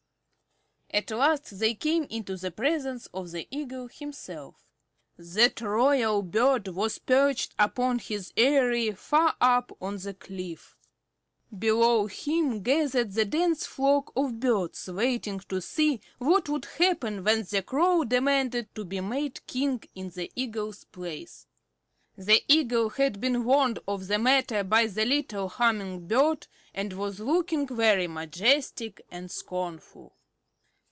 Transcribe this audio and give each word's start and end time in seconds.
At 0.93 1.09
last 1.09 1.57
they 1.57 1.73
came 1.73 2.03
into 2.09 2.35
the 2.35 2.51
presence 2.51 3.05
of 3.13 3.31
the 3.31 3.47
Eagle 3.49 3.87
himself. 3.87 4.65
That 5.15 5.61
royal 5.61 6.21
bird 6.21 6.67
was 6.67 6.99
perched 6.99 7.55
upon 7.57 7.99
his 7.99 8.33
eyrie 8.35 8.91
far 8.91 9.37
up 9.39 9.71
on 9.81 9.99
the 9.99 10.13
cliff. 10.13 10.75
Below 11.57 12.07
him 12.07 12.61
gathered 12.61 13.13
the 13.13 13.23
dense 13.23 13.65
flock 13.65 14.11
of 14.17 14.41
birds, 14.41 14.89
waiting 14.89 15.39
to 15.47 15.61
see 15.61 16.01
what 16.17 16.49
would 16.49 16.65
happen 16.65 17.23
when 17.23 17.43
the 17.49 17.63
Crow 17.63 18.03
demanded 18.03 18.75
to 18.75 18.83
be 18.83 18.99
made 18.99 19.47
King 19.47 19.81
in 19.95 20.09
the 20.09 20.29
Eagle's 20.35 20.83
place. 20.83 21.47
The 22.17 22.43
Eagle 22.49 22.89
had 22.89 23.21
been 23.21 23.45
warned 23.45 23.79
of 23.87 24.07
the 24.07 24.19
matter 24.19 24.61
by 24.65 24.87
the 24.87 25.05
little 25.05 25.47
Humming 25.47 26.09
Bird, 26.09 26.47
and 26.73 26.91
was 26.91 27.21
looking 27.21 27.65
very 27.65 28.07
majestic 28.07 29.01
and 29.09 29.31
scornful. 29.31 30.17